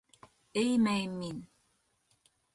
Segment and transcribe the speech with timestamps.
[0.61, 1.45] Эймәйем мин.